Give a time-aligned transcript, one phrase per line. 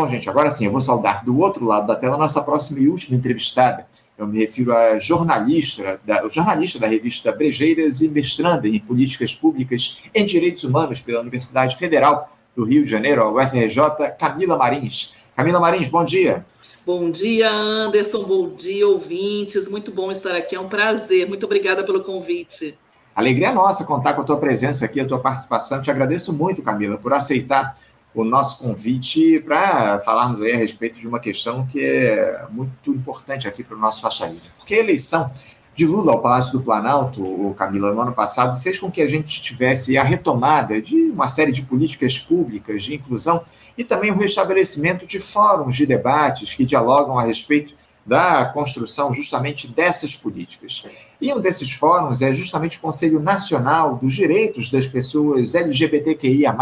[0.00, 2.80] Bom, gente, agora sim, eu vou saudar do outro lado da tela a nossa próxima
[2.80, 3.86] e última entrevistada.
[4.16, 9.98] Eu me refiro à jornalista, da, jornalista da revista Brejeiras e mestranda em Políticas Públicas
[10.14, 15.12] em Direitos Humanos pela Universidade Federal do Rio de Janeiro, a UFRJ, Camila Marins.
[15.36, 16.46] Camila Marins, bom dia.
[16.86, 18.22] Bom dia, Anderson.
[18.22, 19.68] Bom dia, ouvintes.
[19.68, 20.56] Muito bom estar aqui.
[20.56, 21.28] É um prazer.
[21.28, 22.74] Muito obrigada pelo convite.
[23.14, 25.78] Alegria é nossa contar com a tua presença aqui, a tua participação.
[25.82, 27.74] Te agradeço muito, Camila, por aceitar
[28.14, 33.46] o nosso convite para falarmos aí a respeito de uma questão que é muito importante
[33.46, 34.50] aqui para o nosso faixa livre.
[34.58, 35.30] Porque a eleição
[35.74, 39.06] de Lula ao Palácio do Planalto, o Camila, no ano passado, fez com que a
[39.06, 43.44] gente tivesse a retomada de uma série de políticas públicas de inclusão
[43.78, 47.74] e também o restabelecimento de fóruns de debates que dialogam a respeito
[48.10, 50.84] da construção justamente dessas políticas.
[51.20, 56.52] E um desses fóruns é justamente o Conselho Nacional dos Direitos das Pessoas LGBTQIA,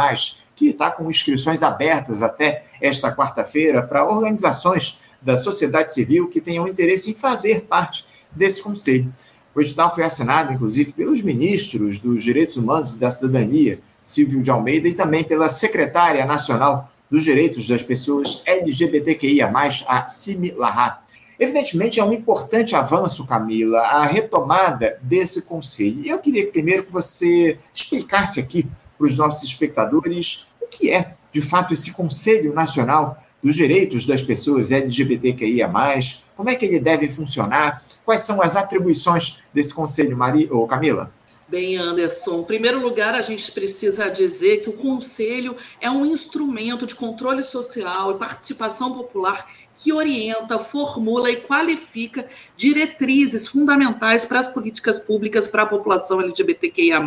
[0.55, 6.69] que está com inscrições abertas até esta quarta-feira para organizações da sociedade civil que tenham
[6.69, 9.11] interesse em fazer parte desse conselho.
[9.55, 14.51] O edital foi assinado, inclusive, pelos ministros dos Direitos Humanos e da Cidadania, Silvio de
[14.51, 19.51] Almeida, e também pela secretária nacional dos Direitos das Pessoas LGBTQIA,
[19.86, 21.08] a Simi Lahá.
[21.39, 26.05] Evidentemente, é um importante avanço, Camila, a retomada desse conselho.
[26.05, 31.14] E eu queria primeiro que você explicasse aqui para os nossos espectadores o que é,
[31.30, 35.70] de fato, esse Conselho Nacional dos Direitos das Pessoas LGBTQIA,
[36.36, 41.12] como é que ele deve funcionar, quais são as atribuições desse Conselho, Maria ou Camila?
[41.47, 46.84] Bem, Anderson, em primeiro lugar, a gente precisa dizer que o Conselho é um instrumento
[46.84, 49.47] de controle social e participação popular
[49.79, 52.27] que orienta, formula e qualifica
[52.57, 57.01] diretrizes fundamentais para as políticas públicas para a população LGBTQIA+.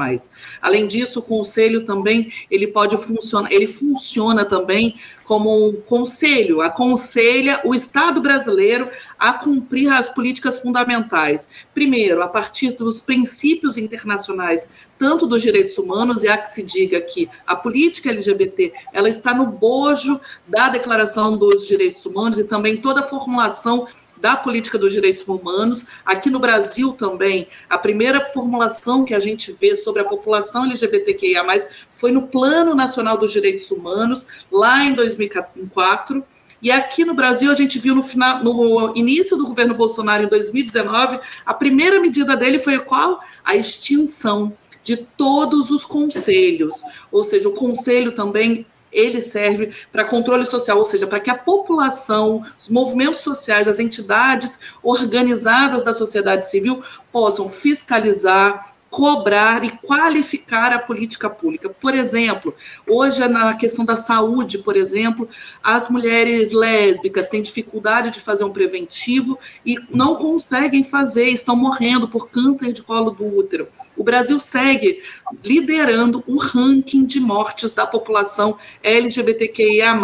[0.61, 4.95] Além disso, o conselho também ele pode funcionar, ele funciona também
[5.31, 11.47] como um conselho, aconselha o Estado brasileiro a cumprir as políticas fundamentais.
[11.73, 14.69] Primeiro, a partir dos princípios internacionais,
[14.99, 19.33] tanto dos direitos humanos, e há que se diga que a política LGBT ela está
[19.33, 20.19] no bojo
[20.49, 23.87] da Declaração dos Direitos Humanos e também toda a formulação
[24.21, 25.87] da política dos direitos humanos.
[26.05, 31.43] Aqui no Brasil também, a primeira formulação que a gente vê sobre a população LGBTQIA,
[31.91, 36.23] foi no Plano Nacional dos Direitos Humanos, lá em 2004.
[36.61, 40.27] E aqui no Brasil, a gente viu no, final, no início do governo Bolsonaro, em
[40.27, 43.19] 2019, a primeira medida dele foi qual?
[43.43, 46.83] A extinção de todos os conselhos.
[47.11, 51.37] Ou seja, o conselho também ele serve para controle social, ou seja, para que a
[51.37, 60.73] população, os movimentos sociais, as entidades organizadas da sociedade civil possam fiscalizar, cobrar e qualificar
[60.73, 61.69] a política pública.
[61.69, 62.53] Por exemplo,
[62.85, 65.25] hoje na questão da saúde, por exemplo,
[65.63, 72.09] as mulheres lésbicas têm dificuldade de fazer um preventivo e não conseguem fazer, estão morrendo
[72.09, 73.69] por câncer de colo do útero.
[73.95, 75.01] O Brasil segue
[75.41, 79.97] liderando o ranking de mortes da população LGBTQIA+,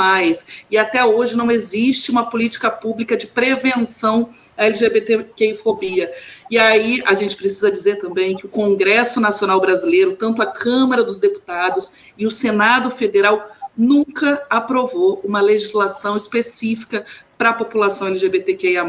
[0.72, 6.12] e até hoje não existe uma política pública de prevenção LGBTQI-fobia.
[6.50, 11.04] E aí a gente precisa dizer também que o Congresso Nacional Brasileiro, tanto a Câmara
[11.04, 13.40] dos Deputados e o Senado Federal,
[13.78, 17.06] nunca aprovou uma legislação específica
[17.38, 18.84] para a população LGBTQIA.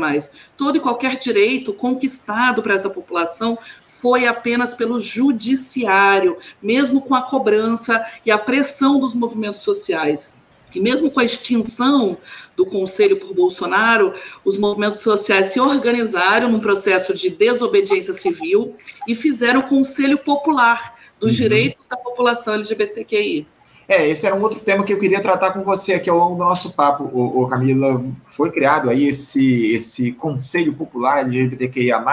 [0.57, 7.23] Todo e qualquer direito conquistado para essa população foi apenas pelo judiciário, mesmo com a
[7.23, 10.38] cobrança e a pressão dos movimentos sociais.
[10.79, 12.17] E mesmo com a extinção
[12.57, 18.77] do Conselho por Bolsonaro, os movimentos sociais se organizaram num processo de desobediência civil
[19.09, 21.37] e fizeram o Conselho Popular dos uhum.
[21.37, 23.45] Direitos da População LGBTQI.
[23.89, 26.37] É, esse era um outro tema que eu queria tratar com você aqui ao longo
[26.37, 28.01] do nosso papo, o, o Camila.
[28.25, 32.05] Foi criado aí esse, esse Conselho Popular LGBTQIA+,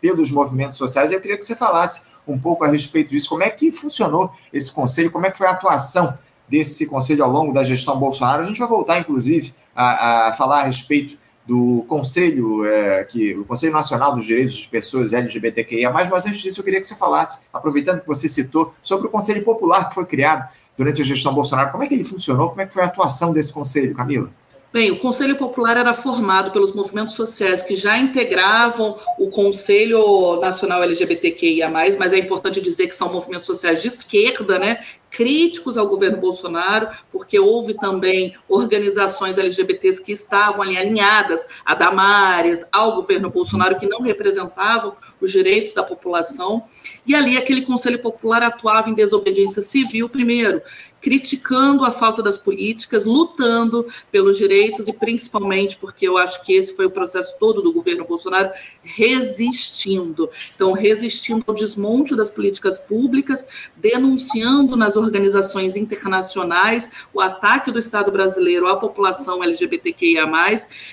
[0.00, 1.12] pelos movimentos sociais.
[1.12, 3.28] Eu queria que você falasse um pouco a respeito disso.
[3.28, 5.10] Como é que funcionou esse conselho?
[5.10, 6.16] Como é que foi a atuação
[6.48, 8.42] desse conselho ao longo da gestão Bolsonaro?
[8.42, 11.16] A gente vai voltar, inclusive, a, a falar a respeito
[11.46, 16.60] do Conselho, é, que, o Conselho Nacional dos Direitos das Pessoas LGBTQIA+, mas antes disso
[16.60, 20.04] eu queria que você falasse, aproveitando que você citou, sobre o Conselho Popular que foi
[20.04, 21.70] criado durante a gestão Bolsonaro.
[21.70, 22.50] Como é que ele funcionou?
[22.50, 24.30] Como é que foi a atuação desse conselho, Camila?
[24.72, 30.82] Bem, o Conselho Popular era formado pelos movimentos sociais que já integravam o Conselho Nacional
[30.82, 34.80] LGBTQIA, mas é importante dizer que são movimentos sociais de esquerda, né?
[35.10, 42.68] Críticos ao governo Bolsonaro, porque houve também organizações LGBTs que estavam ali alinhadas a Damares,
[42.72, 46.62] ao governo Bolsonaro, que não representavam os direitos da população.
[47.06, 50.60] E ali aquele Conselho Popular atuava em desobediência civil, primeiro,
[51.00, 56.74] criticando a falta das políticas, lutando pelos direitos e principalmente porque eu acho que esse
[56.74, 58.50] foi o processo todo do governo Bolsonaro,
[58.82, 60.28] resistindo.
[60.56, 68.10] Então, resistindo ao desmonte das políticas públicas, denunciando nas organizações internacionais o ataque do Estado
[68.10, 70.26] brasileiro à população LGBTQIA+,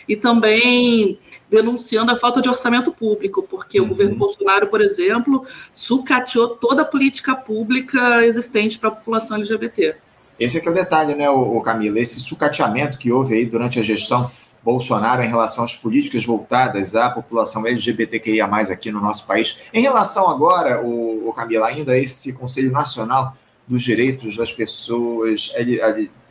[0.07, 1.17] e também
[1.49, 3.85] denunciando a falta de orçamento público, porque uhum.
[3.85, 9.95] o governo Bolsonaro, por exemplo, sucateou toda a política pública existente para a população LGBT.
[10.39, 11.99] Esse é que é o detalhe, né, o Camila?
[11.99, 14.29] Esse sucateamento que houve aí durante a gestão
[14.63, 19.69] Bolsonaro em relação às políticas voltadas à população LGBTQIA+, aqui no nosso país.
[19.73, 23.35] Em relação agora, o, o Camila, ainda a esse Conselho Nacional
[23.67, 25.53] dos Direitos das Pessoas,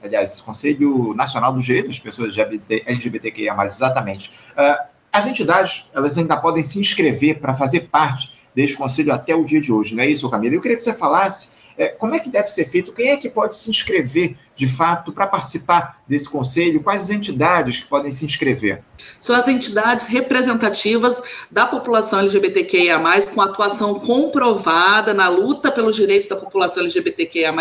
[0.03, 2.37] aliás, esse Conselho Nacional dos Direitos das Pessoas
[2.87, 4.31] LGBTQIA+, exatamente.
[4.51, 9.45] Uh, as entidades, elas ainda podem se inscrever para fazer parte deste conselho até o
[9.45, 10.55] dia de hoje, não é isso, Camila?
[10.55, 13.29] Eu queria que você falasse é, como é que deve ser feito, quem é que
[13.29, 18.25] pode se inscrever de fato para participar desse conselho, quais as entidades que podem se
[18.25, 18.83] inscrever?
[19.19, 23.01] São as entidades representativas da população LGBTQIA,
[23.33, 27.53] com atuação comprovada na luta pelos direitos da população LGBTQIA,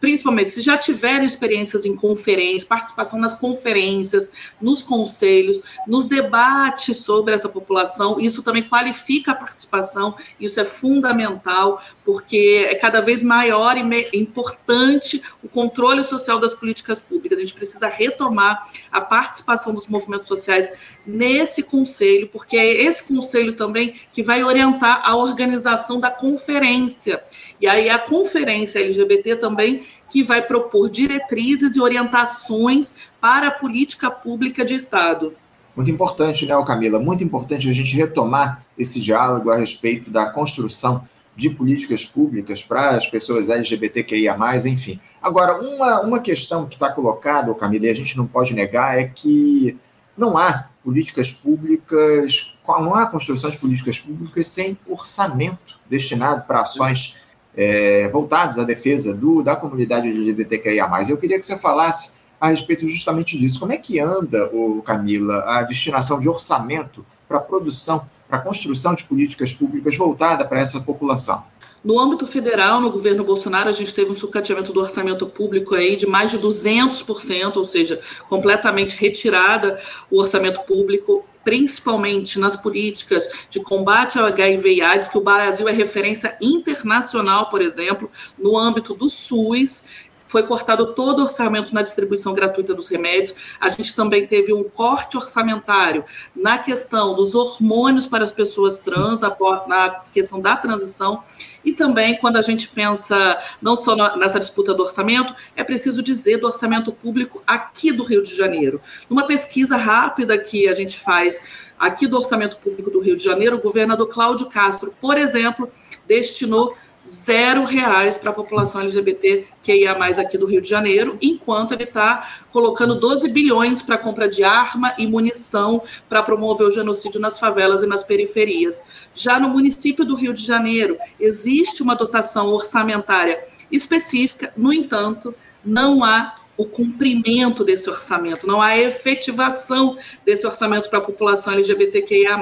[0.00, 7.32] principalmente se já tiveram experiências em conferências, participação nas conferências, nos conselhos, nos debates sobre
[7.32, 13.78] essa população, isso também qualifica a participação, isso é fundamental, porque é cada vez maior
[13.78, 17.38] e importante o controle social das políticas públicas.
[17.38, 23.54] A gente precisa retomar a participação dos movimentos sociais nesse conselho, porque é esse conselho
[23.54, 27.22] também que vai orientar a organização da conferência.
[27.60, 34.10] E aí a conferência LGBT também que vai propor diretrizes e orientações para a política
[34.10, 35.34] pública de Estado.
[35.74, 37.00] Muito importante, né, Camila?
[37.00, 41.04] Muito importante a gente retomar esse diálogo a respeito da construção
[41.36, 44.36] de políticas públicas para as pessoas LGBTQIA,
[44.66, 45.00] enfim.
[45.20, 49.04] Agora, uma, uma questão que está colocada, Camila, e a gente não pode negar, é
[49.04, 49.76] que
[50.16, 57.22] não há políticas públicas, não há construção de políticas públicas sem orçamento destinado para ações
[57.56, 60.88] é, voltados à defesa do, da comunidade LGBTQIA+.
[61.08, 63.58] Eu queria que você falasse a respeito justamente disso.
[63.58, 68.40] Como é que anda, o Camila, a destinação de orçamento para a produção, para a
[68.40, 71.44] construção de políticas públicas voltada para essa população?
[71.84, 75.96] No âmbito federal, no governo Bolsonaro, a gente teve um sucateamento do orçamento público aí
[75.96, 79.78] de mais de 200%, ou seja, completamente retirada
[80.10, 85.68] o orçamento público principalmente nas políticas de combate ao HIV e AIDS, que o Brasil
[85.68, 91.82] é referência internacional, por exemplo, no âmbito do SUS, foi cortado todo o orçamento na
[91.82, 93.34] distribuição gratuita dos remédios.
[93.60, 96.04] A gente também teve um corte orçamentário
[96.34, 99.36] na questão dos hormônios para as pessoas trans, na,
[99.66, 101.22] na questão da transição.
[101.64, 106.38] E também, quando a gente pensa não só nessa disputa do orçamento, é preciso dizer
[106.38, 108.80] do orçamento público aqui do Rio de Janeiro.
[109.08, 113.56] Numa pesquisa rápida que a gente faz aqui do orçamento público do Rio de Janeiro,
[113.56, 115.70] o governador Cláudio Castro, por exemplo,
[116.06, 116.76] destinou
[117.08, 121.72] zero reais para a população LGBT que ia mais aqui do Rio de Janeiro, enquanto
[121.72, 125.78] ele está colocando 12 bilhões para compra de arma e munição
[126.08, 128.82] para promover o genocídio nas favelas e nas periferias.
[129.16, 135.34] Já no município do Rio de Janeiro, existe uma dotação orçamentária específica, no entanto,
[135.64, 142.40] não há o cumprimento desse orçamento, não há efetivação desse orçamento para a população LGBTQIA.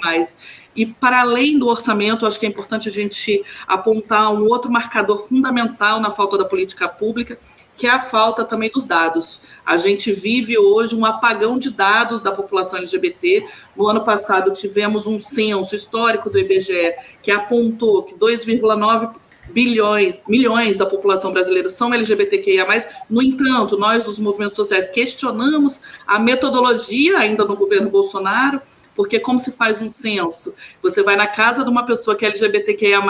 [0.75, 5.27] E, para além do orçamento, acho que é importante a gente apontar um outro marcador
[5.27, 7.39] fundamental na falta da política pública,
[7.77, 9.43] que é a falta também dos dados.
[9.67, 13.47] A gente vive hoje um apagão de dados da população LGBT.
[13.77, 20.79] No ano passado, tivemos um censo histórico do IBGE que apontou que 2,9 bilhões, milhões
[20.79, 22.67] da população brasileira são LGBTQIA+.
[23.09, 28.61] No entanto, nós dos movimentos sociais questionamos a metodologia ainda no governo Bolsonaro,
[28.95, 30.55] porque como se faz um censo?
[30.83, 33.01] Você vai na casa de uma pessoa que é LGBTQIA+,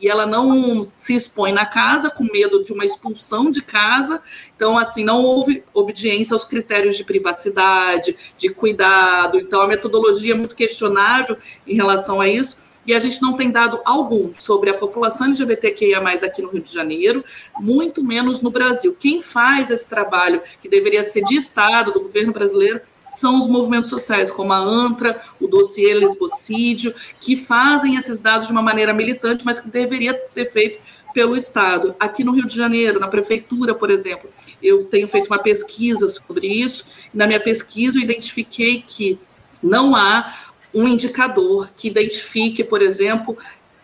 [0.00, 4.22] e ela não se expõe na casa com medo de uma expulsão de casa.
[4.54, 9.38] Então, assim, não houve obediência aos critérios de privacidade, de cuidado.
[9.40, 13.50] Então, a metodologia é muito questionável em relação a isso e a gente não tem
[13.50, 17.22] dado algum sobre a população LGBTQIA aqui no Rio de Janeiro,
[17.60, 18.96] muito menos no Brasil.
[18.98, 22.80] Quem faz esse trabalho, que deveria ser de Estado, do governo brasileiro,
[23.10, 28.54] são os movimentos sociais, como a ANTRA, o dossiê Lesbocídio, que fazem esses dados de
[28.54, 31.94] uma maneira militante, mas que deveria ser feito pelo Estado.
[32.00, 34.30] Aqui no Rio de Janeiro, na prefeitura, por exemplo,
[34.62, 36.86] eu tenho feito uma pesquisa sobre isso.
[37.12, 39.18] Na minha pesquisa, eu identifiquei que
[39.62, 40.32] não há
[40.74, 43.34] um indicador que identifique, por exemplo,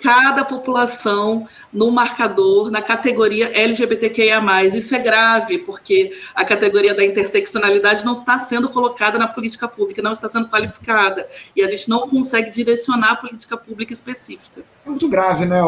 [0.03, 4.39] cada população no marcador, na categoria LGBTQIA.
[4.67, 10.03] Isso é grave, porque a categoria da interseccionalidade não está sendo colocada na política pública,
[10.03, 11.27] não está sendo qualificada.
[11.57, 14.63] E a gente não consegue direcionar a política pública específica.
[14.85, 15.63] É muito grave, né,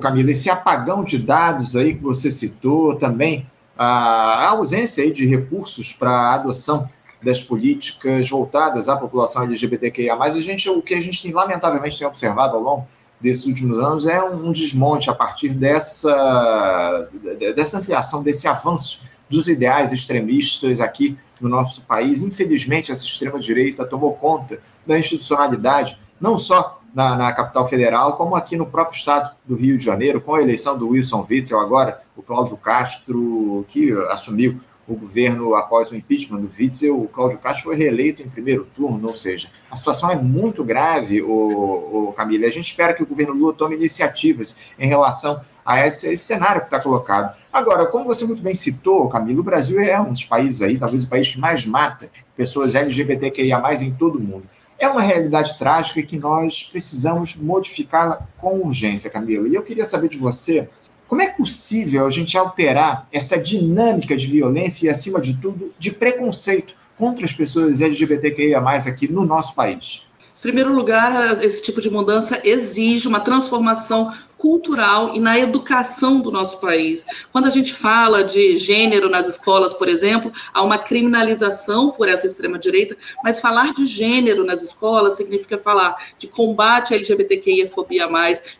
[0.00, 0.30] Camila?
[0.30, 6.10] Esse apagão de dados aí que você citou também, a ausência aí de recursos para
[6.10, 6.88] a adoção
[7.22, 12.56] das políticas voltadas à população LGBTQIA+, a gente, o que a gente lamentavelmente tem observado
[12.56, 12.88] ao longo
[13.20, 17.08] desses últimos anos é um, desmonte a partir dessa,
[17.54, 19.00] dessa ampliação, desse avanço
[19.30, 22.22] dos ideais extremistas aqui no nosso país.
[22.22, 28.56] Infelizmente, essa extrema-direita tomou conta da institucionalidade, não só na, na, capital federal, como aqui
[28.56, 32.22] no próprio estado do Rio de Janeiro, com a eleição do Wilson Witzel, agora o
[32.22, 34.60] Cláudio Castro, que assumiu
[34.92, 39.08] o governo após o impeachment do Witzel, o Cláudio Castro foi reeleito em primeiro turno,
[39.08, 42.46] ou seja, a situação é muito grave, o, o Camila.
[42.46, 46.60] A gente espera que o governo Lula tome iniciativas em relação a esse, esse cenário
[46.60, 47.36] que está colocado.
[47.52, 51.04] Agora, como você muito bem citou, Camila, o Brasil é um dos países aí, talvez
[51.04, 54.44] o país que mais mata pessoas LGBTQIA+, em todo o mundo.
[54.78, 59.46] É uma realidade trágica que nós precisamos modificá-la com urgência, Camila.
[59.46, 60.68] E eu queria saber de você
[61.12, 65.90] como é possível a gente alterar essa dinâmica de violência e, acima de tudo, de
[65.90, 70.08] preconceito contra as pessoas LGBTQIA, aqui no nosso país?
[70.38, 74.10] Em primeiro lugar, esse tipo de mudança exige uma transformação
[74.42, 77.06] cultural e na educação do nosso país.
[77.30, 82.26] Quando a gente fala de gênero nas escolas, por exemplo, há uma criminalização por essa
[82.26, 88.08] extrema-direita, mas falar de gênero nas escolas significa falar de combate à LGBTQIA-fobia,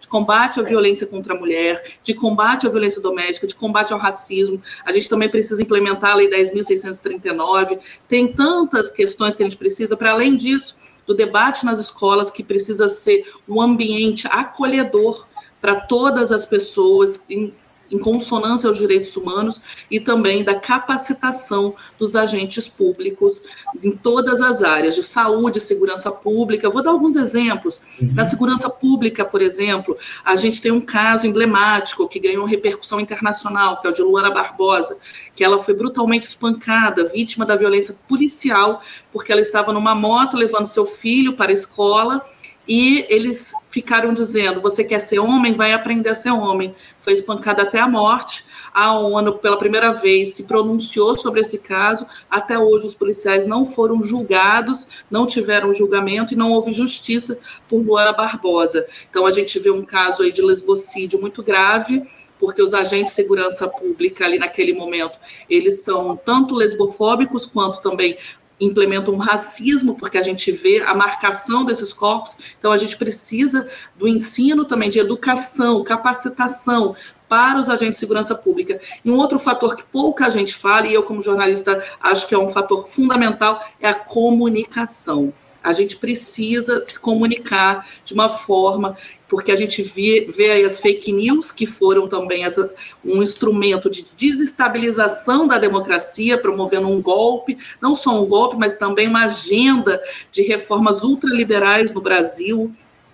[0.01, 3.99] de combate à violência contra a mulher, de combate à violência doméstica, de combate ao
[3.99, 4.63] racismo.
[4.87, 7.81] A gente também precisa implementar a Lei 10.639.
[8.07, 12.45] Tem tantas questões que a gente precisa, para além disso, do debate nas escolas, que
[12.45, 15.27] precisa ser um ambiente acolhedor
[15.63, 17.47] para todas as pessoas, em,
[17.89, 23.45] em consonância aos direitos humanos, e também da capacitação dos agentes públicos
[23.85, 26.69] em todas as áreas, de saúde, segurança pública.
[26.69, 27.81] Vou dar alguns exemplos.
[28.01, 28.11] Uhum.
[28.17, 33.81] Na segurança pública, por exemplo, a gente tem um caso emblemático que ganhou repercussão internacional,
[33.81, 34.97] que é o de Luana Barbosa,
[35.37, 40.67] que ela foi brutalmente espancada, vítima da violência policial, porque ela estava numa moto levando
[40.67, 42.25] seu filho para a escola
[42.67, 46.75] e eles ficaram dizendo: você quer ser homem, vai aprender a ser homem.
[47.01, 48.45] Foi espancada até a morte.
[48.73, 52.07] A ONU, pela primeira vez, se pronunciou sobre esse caso.
[52.31, 57.85] Até hoje, os policiais não foram julgados, não tiveram julgamento e não houve justiça por
[57.85, 58.87] Luana Barbosa.
[59.11, 62.03] Então, a gente vê um caso aí de lesbocídio muito grave
[62.39, 65.17] porque os agentes de segurança pública ali naquele momento,
[65.49, 68.19] eles são tanto lesbofóbicos quanto também
[68.65, 72.39] implementam um racismo, porque a gente vê a marcação desses corpos.
[72.59, 76.95] Então, a gente precisa do ensino também de educação, capacitação
[77.33, 78.79] para os agentes de segurança pública.
[79.03, 82.39] E um outro fator que pouca gente fala, e eu, como jornalista, acho que é
[82.39, 85.33] um fator fundamental, é a comunicação.
[85.65, 88.95] A gente precisa se comunicar de uma forma,
[89.31, 92.71] porque a gente vê, vê as fake news, que foram também essa,
[93.03, 99.09] um instrumento de desestabilização da democracia, promovendo um golpe, não só um golpe, mas também
[99.09, 99.99] uma agenda
[100.31, 102.71] de reformas ultraliberais no Brasil.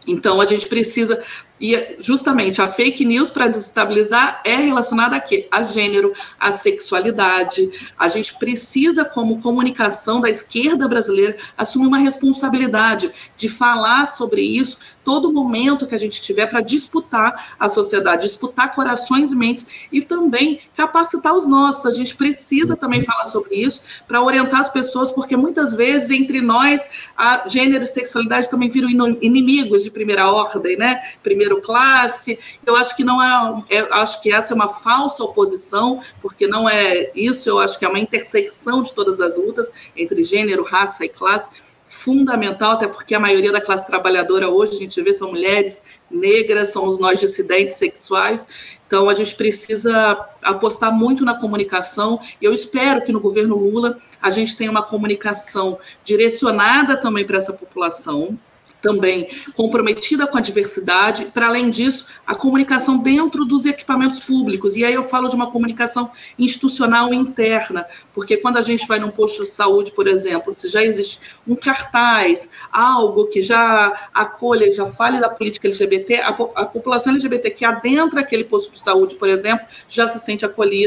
[0.09, 1.23] Então, a gente precisa
[1.61, 5.49] e justamente a fake news para desestabilizar é relacionada a quê?
[5.51, 7.69] A gênero, a sexualidade.
[7.99, 14.79] A gente precisa, como comunicação da esquerda brasileira, assumir uma responsabilidade de falar sobre isso
[15.05, 20.03] todo momento que a gente tiver para disputar a sociedade, disputar corações e mentes e
[20.03, 21.87] também capacitar os nossos.
[21.87, 26.43] A gente precisa também falar sobre isso para orientar as pessoas, porque muitas vezes entre
[26.43, 28.91] nós a gênero e sexualidade também viram
[29.23, 31.03] inimigos de primeira ordem, né?
[31.23, 32.39] Primeiro classe.
[32.65, 36.69] Eu acho que não é, é, acho que essa é uma falsa oposição, porque não
[36.69, 41.05] é isso, eu acho que é uma intersecção de todas as lutas entre gênero, raça
[41.05, 45.31] e classe fundamental, até porque a maioria da classe trabalhadora hoje, a gente vê, são
[45.31, 52.45] mulheres negras, somos nós dissidentes sexuais, então a gente precisa apostar muito na comunicação, e
[52.45, 57.55] eu espero que no governo Lula a gente tenha uma comunicação direcionada também para essa
[57.55, 58.39] população,
[58.81, 61.27] também comprometida com a diversidade.
[61.27, 64.77] Para além disso, a comunicação dentro dos equipamentos públicos.
[64.77, 69.11] E aí eu falo de uma comunicação institucional interna, porque quando a gente vai num
[69.11, 74.87] posto de saúde, por exemplo, se já existe um cartaz, algo que já acolha, já
[74.87, 79.29] fale da política LGBT, a, a população LGBT que adentra aquele posto de saúde, por
[79.29, 80.79] exemplo, já se sente acolhida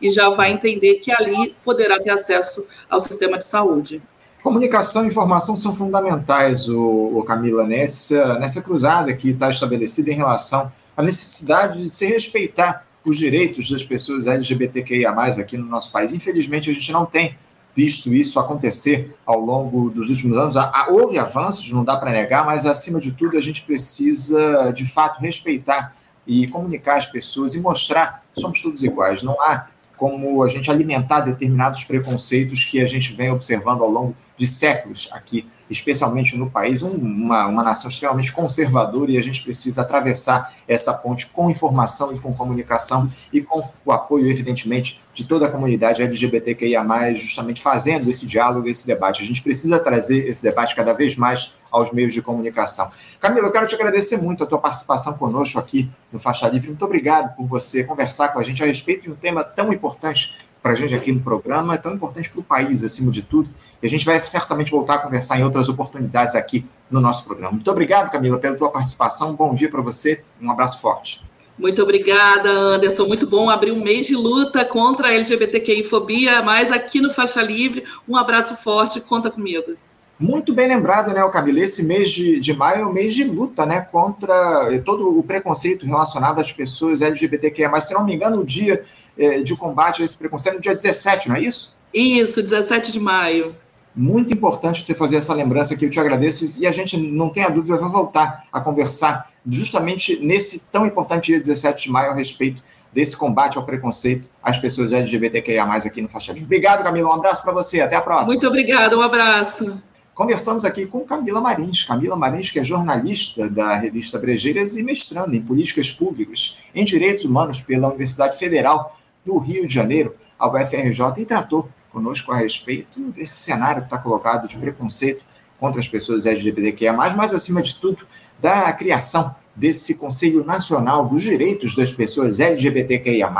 [0.00, 4.02] e já vai entender que ali poderá ter acesso ao sistema de saúde.
[4.42, 10.14] Comunicação e informação são fundamentais, o, o Camila, nessa, nessa cruzada que está estabelecida em
[10.14, 16.14] relação à necessidade de se respeitar os direitos das pessoas LGBTQIA+, aqui no nosso país.
[16.14, 17.36] Infelizmente, a gente não tem
[17.74, 20.54] visto isso acontecer ao longo dos últimos anos.
[20.88, 25.20] Houve avanços, não dá para negar, mas, acima de tudo, a gente precisa, de fato,
[25.20, 25.94] respeitar
[26.26, 29.22] e comunicar às pessoas e mostrar que somos todos iguais.
[29.22, 29.66] Não há
[30.00, 35.10] como a gente alimentar determinados preconceitos que a gente vem observando ao longo de séculos
[35.12, 40.92] aqui especialmente no país, uma, uma nação extremamente conservadora e a gente precisa atravessar essa
[40.92, 46.02] ponte com informação e com comunicação e com o apoio, evidentemente, de toda a comunidade
[46.02, 46.84] LGBTQIA,
[47.14, 49.22] justamente fazendo esse diálogo, esse debate.
[49.22, 52.90] A gente precisa trazer esse debate cada vez mais aos meios de comunicação.
[53.20, 56.68] Camila, eu quero te agradecer muito a tua participação conosco aqui no Faixa Livre.
[56.68, 60.36] Muito obrigado por você conversar com a gente a respeito de um tema tão importante
[60.62, 63.50] para a gente aqui no programa, é tão importante para o país, acima de tudo.
[63.82, 67.52] E a gente vai certamente voltar a conversar em outras oportunidades aqui no nosso programa.
[67.52, 69.34] Muito obrigado, Camila, pela tua participação.
[69.34, 70.22] Bom dia para você.
[70.40, 71.24] Um abraço forte.
[71.58, 73.06] Muito obrigada, Anderson.
[73.06, 77.84] Muito bom abrir um mês de luta contra a LGBTQI-fobia, mas aqui no Faixa Livre,
[78.08, 79.76] um abraço forte, conta comigo.
[80.20, 81.60] Muito bem lembrado, né, Camila?
[81.60, 85.86] Esse mês de, de maio é o mês de luta, né, contra todo o preconceito
[85.86, 87.70] relacionado às pessoas LGBTQIA.
[87.70, 88.82] Mas, se não me engano, o dia
[89.16, 91.74] é, de combate a esse preconceito no dia 17, não é isso?
[91.94, 93.56] Isso, 17 de maio.
[93.96, 96.60] Muito importante você fazer essa lembrança aqui, eu te agradeço.
[96.60, 101.40] E a gente, não tenha dúvida, vai voltar a conversar justamente nesse tão importante dia
[101.40, 102.62] 17 de maio a respeito
[102.92, 106.32] desse combate ao preconceito às pessoas LGBTQIA+, aqui no Faixa.
[106.32, 107.08] Obrigado, Camila.
[107.08, 107.80] Um abraço para você.
[107.80, 108.34] Até a próxima.
[108.34, 108.98] Muito obrigada.
[108.98, 109.80] Um abraço.
[110.20, 111.82] Conversamos aqui com Camila Marins.
[111.82, 117.24] Camila Marins, que é jornalista da revista Brejeiras e mestrando em políticas públicas em direitos
[117.24, 123.00] humanos pela Universidade Federal do Rio de Janeiro, a UFRJ, e tratou conosco a respeito
[123.12, 125.24] desse cenário que está colocado de preconceito
[125.58, 128.06] contra as pessoas LGBTQIA+, mas, acima de tudo,
[128.38, 133.32] da criação desse Conselho Nacional dos Direitos das Pessoas LGBTQIA+,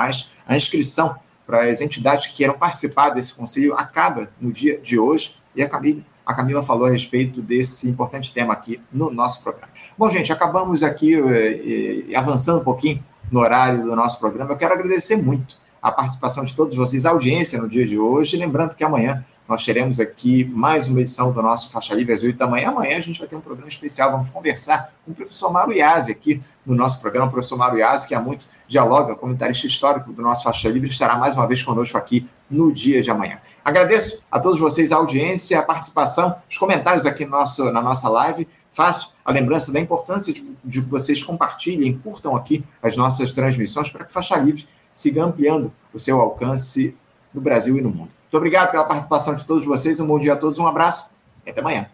[0.46, 1.14] a inscrição
[1.46, 5.68] para as entidades que queiram participar desse conselho acaba no dia de hoje, e a
[5.68, 9.68] Camila, a Camila falou a respeito desse importante tema aqui no nosso programa.
[9.96, 14.52] Bom, gente, acabamos aqui eh, eh, avançando um pouquinho no horário do nosso programa.
[14.52, 18.36] Eu quero agradecer muito a participação de todos vocês, a audiência no dia de hoje.
[18.36, 22.38] Lembrando que amanhã nós teremos aqui mais uma edição do nosso Faixa Livre às 8
[22.38, 22.68] da manhã.
[22.68, 26.12] Amanhã a gente vai ter um programa especial, vamos conversar com o professor Mauro Iazzi
[26.12, 27.26] aqui no nosso programa.
[27.26, 31.16] O professor Mauro Iazzi, que há muito dialoga, comentarista histórico do nosso Faixa Livre, estará
[31.16, 33.40] mais uma vez conosco aqui no dia de amanhã.
[33.64, 38.08] Agradeço a todos vocês a audiência, a participação, os comentários aqui no nosso, na nossa
[38.08, 38.46] live.
[38.70, 43.90] Faço a lembrança da importância de, de que vocês compartilhem, curtam aqui as nossas transmissões
[43.90, 46.96] para que Faixa Livre siga ampliando o seu alcance
[47.34, 48.19] no Brasil e no mundo.
[48.30, 49.98] Muito obrigado pela participação de todos vocês.
[49.98, 51.10] Um bom dia a todos, um abraço
[51.44, 51.90] e até amanhã.